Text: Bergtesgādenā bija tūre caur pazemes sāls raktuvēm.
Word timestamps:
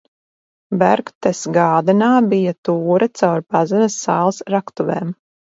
Bergtesgādenā 0.83 2.09
bija 2.31 2.55
tūre 2.71 3.11
caur 3.21 3.47
pazemes 3.57 3.99
sāls 4.07 4.45
raktuvēm. 4.57 5.15